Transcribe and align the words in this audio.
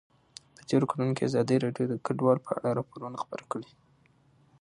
په 0.57 0.61
تېرو 0.69 0.85
کلونو 0.91 1.13
کې 1.17 1.27
ازادي 1.29 1.55
راډیو 1.65 1.85
د 1.89 1.95
کډوال 2.05 2.37
په 2.45 2.51
اړه 2.57 2.69
راپورونه 2.77 3.15
خپاره 3.23 3.43
کړي 3.51 3.63
دي. 3.71 3.75